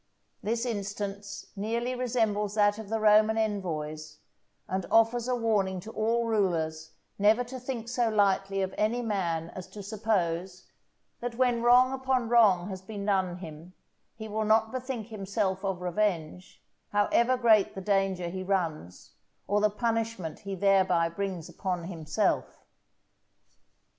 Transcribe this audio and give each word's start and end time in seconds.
This 0.41 0.65
instance 0.65 1.45
nearly 1.55 1.93
resembles 1.93 2.55
that 2.55 2.79
of 2.79 2.89
the 2.89 2.99
Roman 2.99 3.37
envoys; 3.37 4.17
and 4.67 4.87
offers 4.89 5.27
a 5.27 5.35
warning 5.35 5.79
to 5.81 5.91
all 5.91 6.25
rulers 6.25 6.93
never 7.19 7.43
to 7.43 7.59
think 7.59 7.87
so 7.87 8.09
lightly 8.09 8.63
of 8.63 8.73
any 8.79 9.03
man 9.03 9.51
as 9.51 9.67
to 9.67 9.83
suppose, 9.83 10.65
that 11.19 11.35
when 11.35 11.61
wrong 11.61 11.93
upon 11.93 12.29
wrong 12.29 12.67
has 12.69 12.81
been 12.81 13.05
done 13.05 13.37
him, 13.37 13.73
he 14.15 14.27
will 14.27 14.43
not 14.43 14.71
bethink 14.71 15.09
himself 15.09 15.63
of 15.63 15.83
revenge, 15.83 16.63
however 16.89 17.37
great 17.37 17.75
the 17.75 17.79
danger 17.81 18.27
he 18.27 18.41
runs, 18.41 19.11
or 19.47 19.61
the 19.61 19.69
punishment 19.69 20.39
he 20.39 20.55
thereby 20.55 21.09
brings 21.09 21.47
upon 21.47 21.83
himself. 21.83 22.63